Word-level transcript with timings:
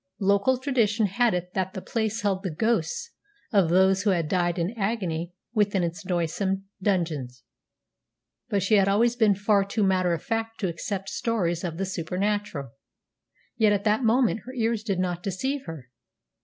Local 0.17 0.57
tradition 0.57 1.05
had 1.05 1.35
it 1.35 1.53
that 1.53 1.75
the 1.75 1.79
place 1.83 2.21
held 2.23 2.41
the 2.41 2.49
ghosts 2.49 3.11
of 3.53 3.69
those 3.69 4.01
who 4.01 4.09
had 4.09 4.27
died 4.27 4.57
in 4.57 4.73
agony 4.75 5.35
within 5.53 5.83
its 5.83 6.03
noisome 6.03 6.65
dungeons; 6.81 7.43
but 8.49 8.63
she 8.63 8.77
had 8.77 8.87
always 8.87 9.15
been 9.15 9.35
far 9.35 9.63
too 9.63 9.83
matter 9.83 10.11
of 10.13 10.23
fact 10.23 10.59
to 10.61 10.67
accept 10.67 11.09
stories 11.09 11.63
of 11.63 11.77
the 11.77 11.85
supernatural. 11.85 12.71
Yet 13.57 13.73
at 13.73 13.83
that 13.83 14.03
moment 14.03 14.39
her 14.45 14.53
ears 14.53 14.81
did 14.81 14.97
not 14.97 15.21
deceive 15.21 15.65
her. 15.67 15.91